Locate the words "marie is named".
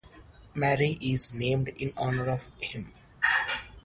0.55-1.67